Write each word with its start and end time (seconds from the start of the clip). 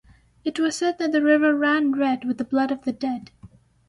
It 0.43 0.59
was 0.59 0.77
said 0.77 0.97
that 0.97 1.11
the 1.11 1.21
river 1.21 1.53
ran 1.53 1.91
red 1.91 2.25
with 2.25 2.39
the 2.39 2.43
blood 2.43 2.71
of 2.71 2.85
the 2.85 2.91
dead. 2.91 3.29